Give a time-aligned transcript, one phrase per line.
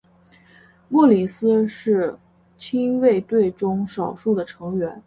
[0.89, 2.17] 莫里斯是
[2.57, 4.99] 亲卫队中少数的成员。